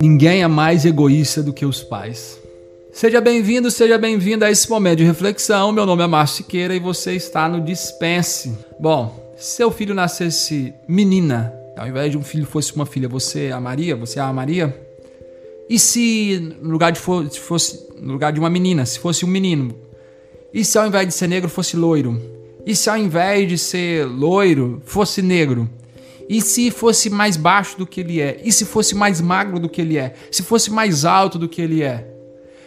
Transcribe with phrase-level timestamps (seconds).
[0.00, 2.40] Ninguém é mais egoísta do que os pais.
[2.92, 5.72] Seja bem-vindo, seja bem-vinda a esse momento de reflexão.
[5.72, 8.56] Meu nome é Márcio Siqueira e você está no Dispense.
[8.78, 13.50] Bom, se seu filho nascesse menina, ao invés de um filho fosse uma filha, você
[13.50, 13.96] amaria?
[13.96, 14.74] Você a amaria?
[15.68, 19.28] E se no lugar de, se fosse no lugar de uma menina, se fosse um
[19.28, 19.74] menino?
[20.52, 22.20] E se ao invés de ser negro fosse loiro?
[22.66, 25.68] E se ao invés de ser loiro fosse negro?
[26.28, 28.40] E se fosse mais baixo do que ele é?
[28.42, 30.14] E se fosse mais magro do que ele é?
[30.30, 32.06] Se fosse mais alto do que ele é?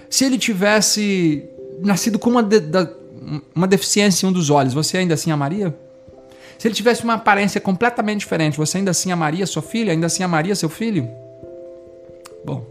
[0.10, 1.44] Se ele tivesse
[1.84, 2.90] nascido com uma, de, da,
[3.54, 5.76] uma deficiência em um dos olhos, você ainda assim amaria?
[6.58, 9.92] Se ele tivesse uma aparência completamente diferente, você ainda assim amaria sua filha?
[9.92, 11.08] Ainda assim amaria seu filho?
[12.44, 12.66] Bom,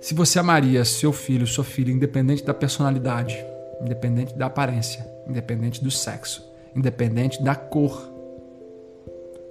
[0.00, 3.42] se você amaria seu filho, sua filha, independente da personalidade,
[3.80, 6.44] independente da aparência, independente do sexo,
[6.76, 8.13] independente da cor,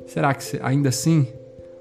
[0.07, 1.27] Será que ainda assim,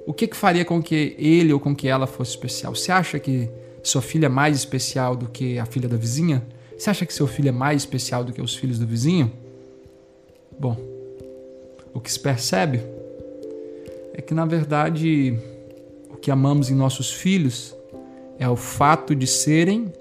[0.06, 2.74] o que, que faria com que ele ou com que ela fosse especial?
[2.74, 3.48] Você acha que
[3.82, 6.42] sua filha é mais especial do que a filha da vizinha?
[6.76, 9.32] Você acha que seu filho é mais especial do que os filhos do vizinho?
[10.58, 10.76] Bom,
[11.94, 12.80] o que se percebe
[14.14, 15.38] é que na verdade
[16.10, 17.74] o que amamos em nossos filhos
[18.38, 19.92] é o fato de serem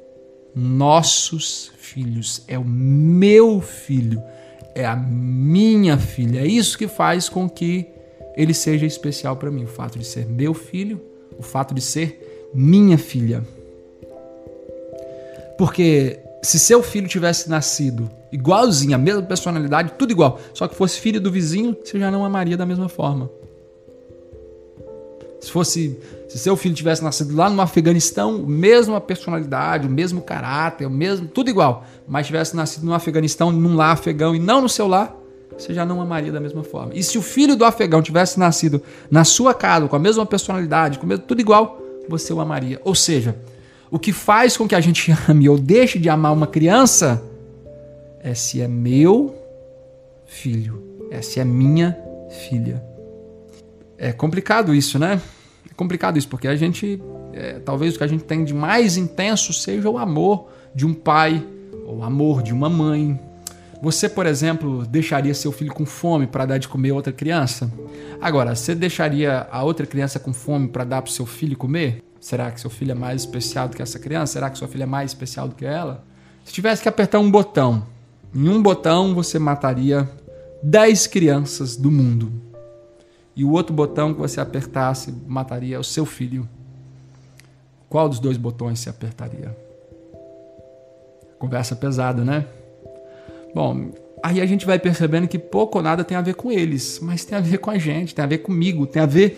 [0.55, 4.21] nossos filhos, é o meu filho,
[4.75, 6.41] é a minha filha.
[6.41, 7.87] É isso que faz com que
[8.35, 9.63] ele seja especial para mim.
[9.63, 11.01] O fato de ser meu filho,
[11.37, 13.43] o fato de ser minha filha.
[15.57, 20.99] Porque se seu filho tivesse nascido igualzinho, a mesma personalidade, tudo igual, só que fosse
[20.99, 23.29] filho do vizinho, você já não amaria da mesma forma.
[25.39, 30.85] Se fosse, se seu filho tivesse nascido lá no Afeganistão, mesma personalidade, o mesmo caráter,
[30.85, 34.69] o mesmo, tudo igual, mas tivesse nascido no Afeganistão, num lar afegão e não no
[34.69, 35.15] seu lar,
[35.57, 36.93] você já não amaria da mesma forma.
[36.93, 40.99] E se o filho do afegão tivesse nascido na sua casa, com a mesma personalidade,
[40.99, 42.79] com tudo igual, você o amaria.
[42.83, 43.35] Ou seja,
[43.89, 47.21] o que faz com que a gente ame ou deixe de amar uma criança
[48.19, 49.35] é se é meu
[50.25, 50.81] filho,
[51.11, 51.97] é se é minha
[52.29, 52.83] filha.
[53.97, 55.21] É complicado isso, né?
[55.69, 57.01] É complicado isso, porque a gente,
[57.33, 60.93] é, talvez o que a gente tem de mais intenso seja o amor de um
[60.93, 61.45] pai,
[61.85, 63.19] ou o amor de uma mãe,
[63.81, 67.71] você, por exemplo, deixaria seu filho com fome para dar de comer a outra criança?
[68.21, 72.03] Agora, você deixaria a outra criança com fome para dar para seu filho comer?
[72.19, 74.33] Será que seu filho é mais especial do que essa criança?
[74.33, 76.03] Será que sua filha é mais especial do que ela?
[76.45, 77.83] Se tivesse que apertar um botão,
[78.35, 80.07] em um botão você mataria
[80.61, 82.31] 10 crianças do mundo.
[83.35, 86.47] E o outro botão que você apertasse mataria o seu filho.
[87.89, 89.57] Qual dos dois botões você apertaria?
[91.39, 92.45] Conversa pesada, né?
[93.53, 93.91] Bom,
[94.23, 97.25] aí a gente vai percebendo que pouco ou nada tem a ver com eles, mas
[97.25, 99.37] tem a ver com a gente, tem a ver comigo, tem a ver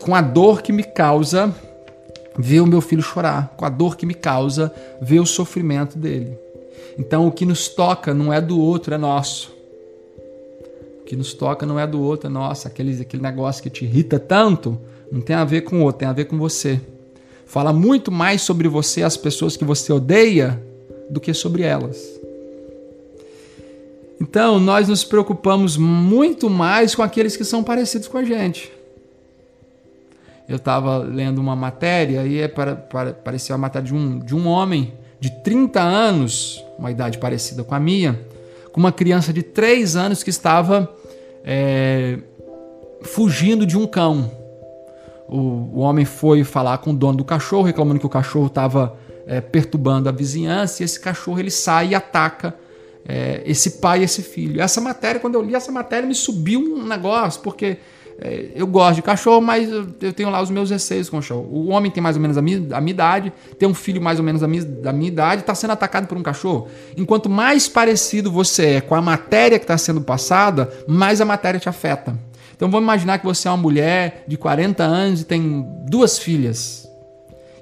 [0.00, 1.54] com a dor que me causa
[2.36, 6.36] ver o meu filho chorar, com a dor que me causa ver o sofrimento dele.
[6.98, 9.54] Então o que nos toca não é do outro, é nosso.
[11.00, 12.66] O que nos toca não é do outro, é nosso.
[12.66, 14.78] Aquele, aquele negócio que te irrita tanto
[15.10, 16.80] não tem a ver com o outro, tem a ver com você.
[17.46, 20.62] Fala muito mais sobre você, as pessoas que você odeia,
[21.10, 22.21] do que sobre elas.
[24.22, 28.72] Então, nós nos preocupamos muito mais com aqueles que são parecidos com a gente.
[30.48, 34.32] Eu estava lendo uma matéria e é para, para, parecia a matéria de um, de
[34.32, 38.20] um homem de 30 anos, uma idade parecida com a minha,
[38.70, 40.88] com uma criança de 3 anos que estava
[41.44, 42.20] é,
[43.02, 44.30] fugindo de um cão.
[45.28, 48.96] O, o, homem foi falar com o dono do cachorro, reclamando que o cachorro estava
[49.26, 52.61] é, perturbando a vizinhança, e esse cachorro ele sai e ataca
[53.08, 54.60] é, esse pai e esse filho.
[54.60, 57.78] Essa matéria, quando eu li essa matéria, me subiu um negócio, porque
[58.20, 61.48] é, eu gosto de cachorro, mas eu tenho lá os meus receios com o cachorro.
[61.50, 64.18] O homem tem mais ou menos a minha, a minha idade, tem um filho mais
[64.18, 66.68] ou menos minha, da minha idade, está sendo atacado por um cachorro.
[66.96, 71.58] Enquanto mais parecido você é com a matéria que está sendo passada, mais a matéria
[71.58, 72.16] te afeta.
[72.54, 76.81] Então vamos imaginar que você é uma mulher de 40 anos e tem duas filhas.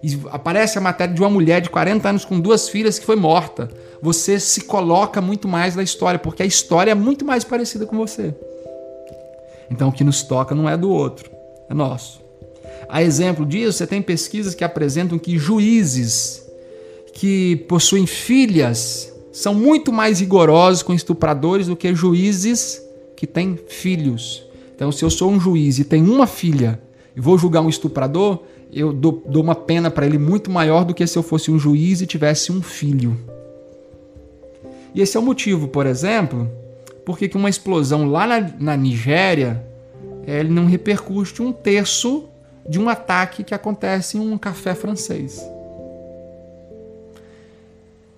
[0.03, 3.17] E aparece a matéria de uma mulher de 40 anos com duas filhas que foi
[3.17, 3.69] morta
[4.03, 7.97] você se coloca muito mais na história, porque a história é muito mais parecida com
[7.97, 8.35] você.
[9.71, 11.31] Então o que nos toca não é do outro,
[11.69, 12.21] é nosso.
[12.89, 16.47] A exemplo disso, você tem pesquisas que apresentam que juízes
[17.13, 22.83] que possuem filhas são muito mais rigorosos com estupradores do que juízes
[23.17, 24.45] que têm filhos.
[24.75, 26.81] Então, se eu sou um juiz e tenho uma filha
[27.15, 28.43] e vou julgar um estuprador,
[28.73, 31.59] eu dou, dou uma pena para ele muito maior do que se eu fosse um
[31.59, 33.19] juiz e tivesse um filho.
[34.95, 36.51] E esse é o motivo, por exemplo,
[37.05, 39.65] por que uma explosão lá na, na Nigéria
[40.27, 42.29] ele não repercute um terço
[42.69, 45.45] de um ataque que acontece em um café francês.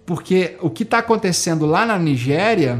[0.04, 2.78] Porque o que está acontecendo lá na Nigéria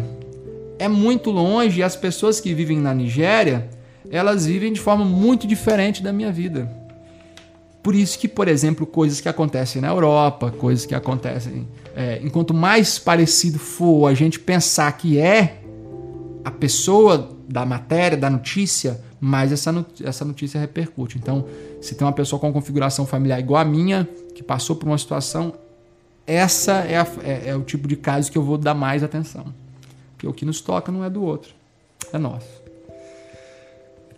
[0.79, 3.69] é muito longe e as pessoas que vivem na Nigéria
[4.11, 6.69] elas vivem de forma muito diferente da minha vida.
[7.83, 11.67] Por isso que, por exemplo, coisas que acontecem na Europa, coisas que acontecem.
[11.97, 15.61] É, enquanto mais parecido for a gente pensar que é
[16.45, 21.19] a pessoa da matéria, da notícia, mais essa, notícia, essa notícia repercute.
[21.19, 21.45] Então,
[21.81, 25.53] se tem uma pessoa com configuração familiar igual a minha, que passou por uma situação,
[26.25, 29.47] essa é, a, é, é o tipo de caso que eu vou dar mais atenção.
[30.13, 31.53] Porque o que nos toca não é do outro,
[32.13, 32.63] é nosso.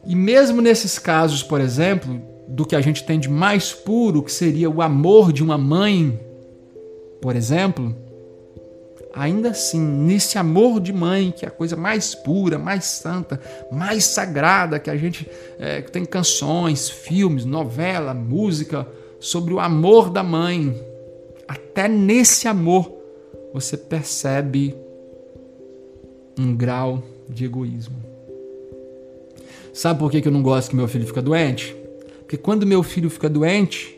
[0.06, 4.32] E mesmo nesses casos, por exemplo, do que a gente tem de mais puro, que
[4.32, 6.18] seria o amor de uma mãe,
[7.20, 7.94] por exemplo,
[9.14, 14.04] ainda assim, nesse amor de mãe, que é a coisa mais pura, mais santa, mais
[14.04, 18.86] sagrada, que a gente é, tem canções, filmes, novela, música
[19.20, 20.74] sobre o amor da mãe,
[21.46, 22.92] até nesse amor
[23.52, 24.74] você percebe
[26.38, 27.96] um grau de egoísmo.
[29.72, 31.83] Sabe por que eu não gosto que meu filho fica doente?
[32.24, 33.96] Porque quando meu filho fica doente,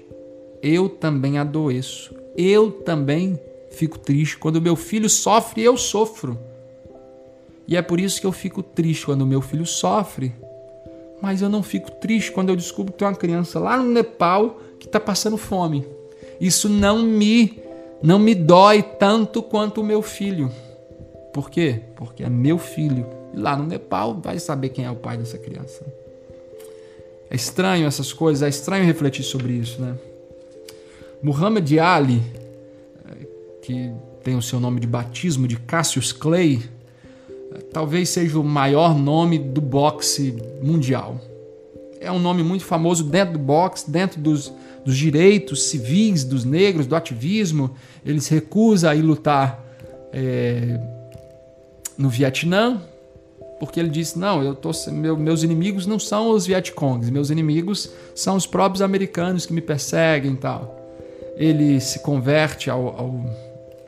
[0.62, 2.14] eu também adoeço.
[2.37, 3.40] Eu também
[3.70, 4.37] fico triste.
[4.37, 6.38] Quando meu filho sofre, eu sofro.
[7.69, 10.34] E é por isso que eu fico triste quando meu filho sofre.
[11.23, 14.61] Mas eu não fico triste quando eu descubro que tem uma criança lá no Nepal
[14.79, 15.87] que está passando fome.
[16.40, 17.61] Isso não me
[18.02, 20.50] não me dói tanto quanto o meu filho.
[21.32, 21.81] Por quê?
[21.96, 25.84] Porque é meu filho lá no Nepal, vai saber quem é o pai dessa criança.
[27.31, 29.96] É estranho essas coisas, é estranho refletir sobre isso, né?
[31.23, 32.23] Muhammad Ali,
[33.62, 33.90] que
[34.23, 36.62] tem o seu nome de batismo de Cassius Clay,
[37.73, 41.20] talvez seja o maior nome do boxe mundial.
[42.00, 44.52] É um nome muito famoso dentro do boxe, dentro dos,
[44.84, 47.75] dos direitos civis dos negros, do ativismo.
[48.05, 49.64] Ele se recusa a ir lutar
[50.12, 50.79] é,
[51.99, 52.81] no Vietnã,
[53.58, 57.91] porque ele disse: Não, eu tô, meu, meus inimigos não são os Vietcongs, meus inimigos
[58.14, 60.75] são os próprios americanos que me perseguem e tal.
[61.37, 63.25] Ele se converte ao, ao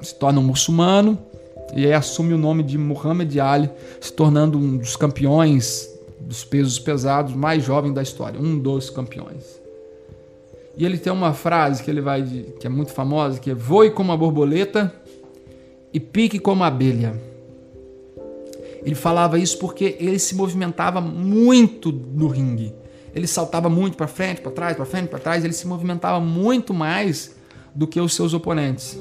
[0.00, 1.18] se torna um muçulmano
[1.74, 3.70] e aí assume o nome de Muhammad Ali,
[4.00, 5.88] se tornando um dos campeões
[6.20, 9.58] dos pesos pesados mais jovem da história, um dos campeões.
[10.76, 12.22] E ele tem uma frase que ele vai
[12.60, 14.92] que é muito famosa, que é voe como a borboleta
[15.92, 17.27] e pique como a abelha.
[18.88, 22.72] Ele falava isso porque ele se movimentava muito no ringue.
[23.14, 25.44] Ele saltava muito para frente, para trás, para frente, para trás.
[25.44, 27.36] Ele se movimentava muito mais
[27.74, 28.98] do que os seus oponentes.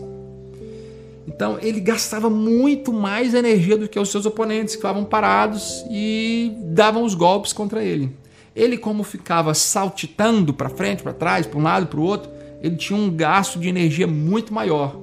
[1.25, 6.51] Então ele gastava muito mais energia do que os seus oponentes que ficavam parados e
[6.66, 8.12] davam os golpes contra ele.
[8.54, 12.30] Ele, como ficava saltitando para frente, para trás, para um lado, para o outro,
[12.62, 15.00] ele tinha um gasto de energia muito maior.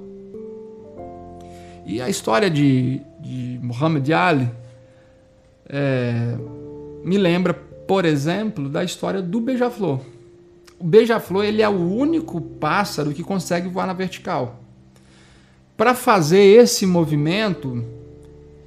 [1.86, 4.50] E a história de, de Muhammad Ali
[5.68, 6.36] é,
[7.04, 10.00] me lembra, por exemplo, da história do beija-flor.
[10.78, 14.60] O beija-flor ele é o único pássaro que consegue voar na vertical.
[15.76, 17.84] Para fazer esse movimento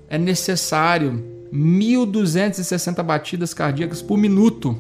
[0.10, 1.24] é necessário
[1.54, 4.78] 1.260 batidas cardíacas por minuto.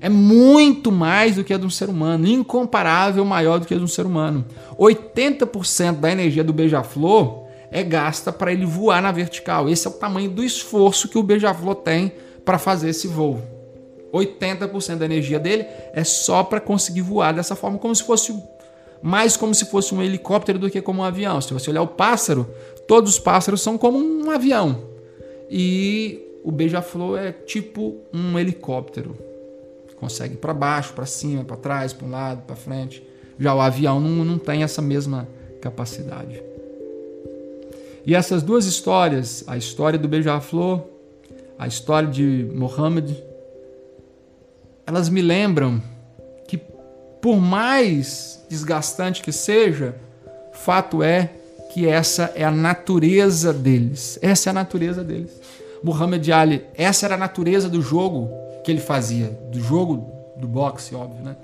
[0.00, 3.78] É muito mais do que a de um ser humano, incomparável maior do que a
[3.78, 4.44] de um ser humano.
[4.78, 9.68] 80% da energia do beija-flor é gasta para ele voar na vertical.
[9.68, 12.12] Esse é o tamanho do esforço que o beija-flor tem
[12.44, 13.42] para fazer esse voo.
[14.12, 18.34] 80% da energia dele é só para conseguir voar dessa forma, como se fosse
[19.02, 21.40] mais como se fosse um helicóptero do que como um avião.
[21.40, 22.48] Se você olhar o pássaro,
[22.88, 24.82] todos os pássaros são como um avião.
[25.50, 29.16] E o beija-flor é tipo um helicóptero.
[29.96, 33.02] Consegue para baixo, para cima, para trás, para um lado, para frente.
[33.38, 35.28] Já o avião não, não tem essa mesma
[35.60, 36.42] capacidade.
[38.06, 40.84] E essas duas histórias, a história do beija-flor,
[41.58, 43.20] a história de Mohammed,
[44.86, 45.82] elas me lembram
[46.46, 46.56] que,
[47.20, 49.96] por mais desgastante que seja,
[50.52, 51.32] fato é
[51.74, 54.20] que essa é a natureza deles.
[54.22, 55.32] Essa é a natureza deles.
[55.82, 58.30] Muhammad Ali, essa era a natureza do jogo
[58.62, 61.36] que ele fazia, do jogo do boxe, óbvio, né?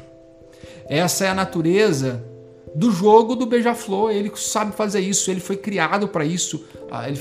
[0.88, 2.22] Essa é a natureza
[2.74, 4.10] do jogo do Beija-Flor.
[4.10, 6.64] Ele sabe fazer isso, ele foi criado para isso.
[6.90, 7.20] Ah, ele,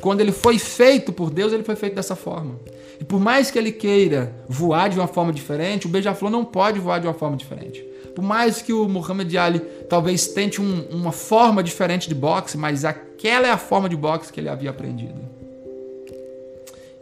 [0.00, 2.58] quando ele foi feito por Deus, ele foi feito dessa forma.
[3.00, 6.78] E por mais que ele queira voar de uma forma diferente, o Beija-Flor não pode
[6.78, 7.84] voar de uma forma diferente.
[8.14, 9.58] Por mais que o Muhammad Ali
[9.88, 14.32] talvez tente um, uma forma diferente de boxe, mas aquela é a forma de boxe
[14.32, 15.20] que ele havia aprendido.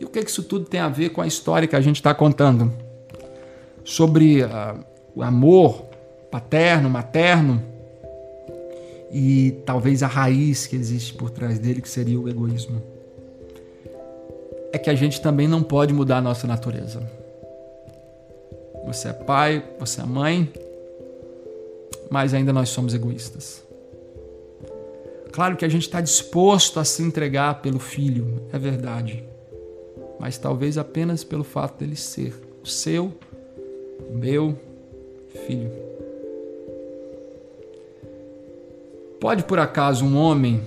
[0.01, 2.15] E o que isso tudo tem a ver com a história que a gente está
[2.15, 2.73] contando?
[3.85, 5.85] Sobre uh, o amor
[6.33, 7.63] paterno, materno
[9.13, 12.83] e talvez a raiz que existe por trás dele, que seria o egoísmo.
[14.73, 17.07] É que a gente também não pode mudar a nossa natureza.
[18.87, 20.51] Você é pai, você é mãe,
[22.11, 23.63] mas ainda nós somos egoístas.
[25.31, 29.23] Claro que a gente está disposto a se entregar pelo filho, é verdade.
[30.19, 33.13] Mas talvez apenas pelo fato dele ser o seu,
[34.11, 34.59] o meu
[35.47, 35.92] filho.
[39.23, 40.61] Pode por acaso um homem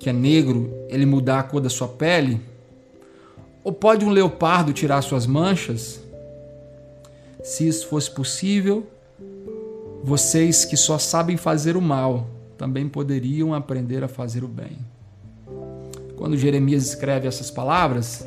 [0.00, 2.40] que é negro, ele mudar a cor da sua pele?
[3.62, 6.00] Ou pode um leopardo tirar suas manchas?
[7.44, 8.84] Se isso fosse possível,
[10.02, 12.26] vocês que só sabem fazer o mal
[12.58, 14.78] também poderiam aprender a fazer o bem.
[16.16, 18.26] Quando Jeremias escreve essas palavras,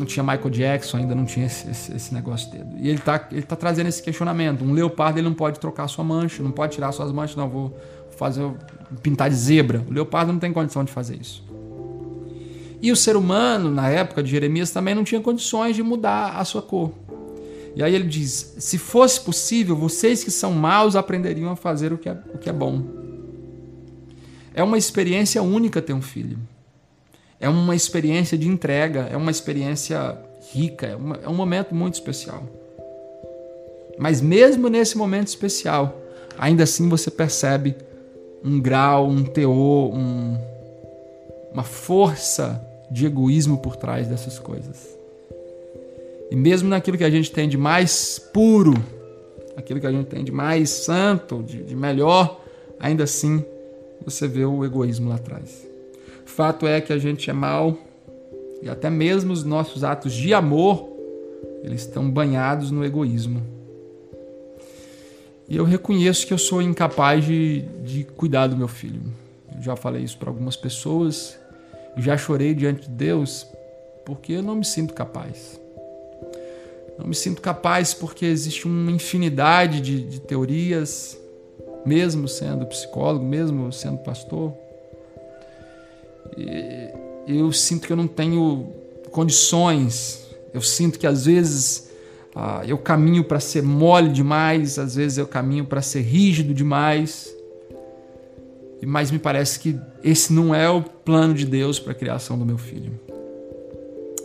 [0.00, 2.66] não tinha Michael Jackson, ainda não tinha esse, esse, esse negócio dele.
[2.78, 4.64] E ele está ele tá trazendo esse questionamento.
[4.64, 7.78] Um leopardo ele não pode trocar sua mancha, não pode tirar suas manchas, não, vou
[8.16, 8.50] fazer
[9.02, 9.84] pintar de zebra.
[9.88, 11.44] O leopardo não tem condição de fazer isso.
[12.82, 16.44] E o ser humano, na época de Jeremias, também não tinha condições de mudar a
[16.44, 16.92] sua cor.
[17.76, 21.98] E aí ele diz: se fosse possível, vocês que são maus aprenderiam a fazer o
[21.98, 22.82] que é, o que é bom.
[24.54, 26.38] É uma experiência única ter um filho.
[27.40, 30.18] É uma experiência de entrega, é uma experiência
[30.52, 32.42] rica, é, uma, é um momento muito especial.
[33.98, 35.98] Mas mesmo nesse momento especial,
[36.38, 37.74] ainda assim você percebe
[38.44, 40.38] um grau, um teor, um,
[41.52, 44.98] uma força de egoísmo por trás dessas coisas.
[46.30, 48.74] E mesmo naquilo que a gente tem de mais puro,
[49.56, 52.40] aquilo que a gente tem de mais santo, de, de melhor,
[52.78, 53.44] ainda assim
[54.04, 55.69] você vê o egoísmo lá atrás.
[56.30, 57.76] Fato é que a gente é mal
[58.62, 60.88] e até mesmo os nossos atos de amor,
[61.62, 63.42] eles estão banhados no egoísmo.
[65.48, 69.02] E eu reconheço que eu sou incapaz de, de cuidar do meu filho.
[69.54, 71.36] Eu já falei isso para algumas pessoas,
[71.96, 73.46] já chorei diante de Deus
[74.06, 75.60] porque eu não me sinto capaz.
[76.96, 81.18] Não me sinto capaz porque existe uma infinidade de, de teorias,
[81.84, 84.54] mesmo sendo psicólogo, mesmo sendo pastor
[87.26, 88.72] eu sinto que eu não tenho
[89.10, 90.26] condições.
[90.52, 91.90] Eu sinto que às vezes
[92.34, 97.34] ah, eu caminho para ser mole demais, às vezes eu caminho para ser rígido demais.
[98.86, 102.46] Mas me parece que esse não é o plano de Deus para a criação do
[102.46, 102.98] meu filho.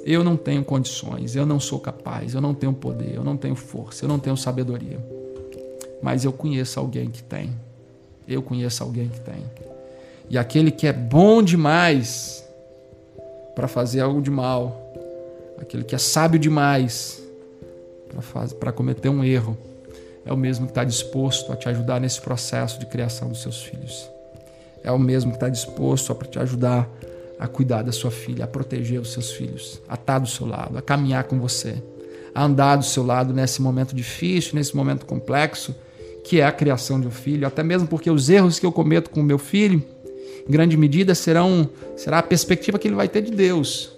[0.06, 3.56] Eu não tenho condições, eu não sou capaz, eu não tenho poder, eu não tenho
[3.56, 5.04] força, eu não tenho sabedoria.
[6.02, 7.52] Mas eu conheço alguém que tem.
[8.28, 9.44] Eu conheço alguém que tem.
[10.30, 12.44] E aquele que é bom demais
[13.56, 14.94] para fazer algo de mal,
[15.60, 17.22] aquele que é sábio demais
[18.60, 19.58] para cometer um erro,
[20.26, 23.64] é o mesmo que está disposto a te ajudar nesse processo de criação dos seus
[23.64, 24.10] filhos.
[24.84, 26.90] É o mesmo que está disposto a te ajudar
[27.38, 30.78] a cuidar da sua filha, a proteger os seus filhos, a estar do seu lado,
[30.78, 31.76] a caminhar com você,
[32.34, 35.76] a andar do seu lado nesse momento difícil, nesse momento complexo,
[36.24, 39.10] que é a criação de um filho, até mesmo porque os erros que eu cometo
[39.10, 39.84] com o meu filho
[40.48, 43.92] em grande medida, serão, será a perspectiva que ele vai ter de Deus.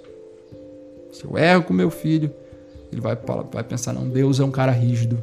[1.11, 2.31] Se eu erro com meu filho,
[2.91, 3.17] ele vai,
[3.51, 5.21] vai pensar: não, Deus é um cara rígido.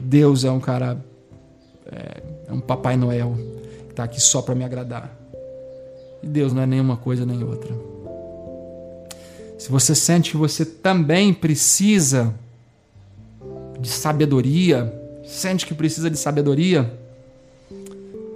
[0.00, 0.98] Deus é um cara.
[1.90, 3.36] É, é um Papai Noel
[3.86, 5.14] que está aqui só para me agradar.
[6.22, 7.74] E Deus não é nenhuma coisa nem outra.
[9.58, 12.34] Se você sente que você também precisa
[13.80, 14.92] de sabedoria,
[15.24, 16.92] sente que precisa de sabedoria,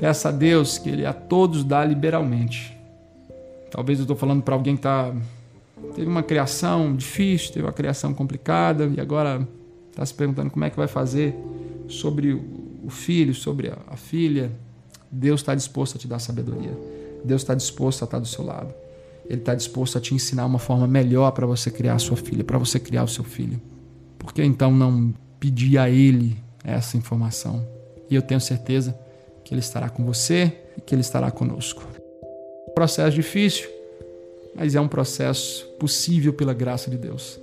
[0.01, 2.75] Peça a Deus que Ele a todos dá liberalmente.
[3.71, 5.15] Talvez eu estou falando para alguém que tá,
[5.95, 9.47] teve uma criação difícil, teve uma criação complicada e agora
[9.91, 11.37] está se perguntando como é que vai fazer
[11.87, 14.51] sobre o filho, sobre a filha.
[15.11, 16.73] Deus está disposto a te dar sabedoria.
[17.23, 18.73] Deus está disposto a estar do seu lado.
[19.29, 22.43] Ele está disposto a te ensinar uma forma melhor para você criar a sua filha,
[22.43, 23.61] para você criar o seu filho.
[24.19, 27.67] Por que então não pedir a Ele essa informação?
[28.09, 28.99] E eu tenho certeza
[29.51, 31.85] que Ele estará com você e que Ele estará conosco.
[32.73, 33.69] Processo difícil,
[34.55, 37.41] mas é um processo possível pela graça de Deus.